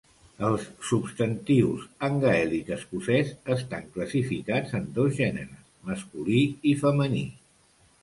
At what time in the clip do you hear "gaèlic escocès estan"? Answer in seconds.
2.23-3.87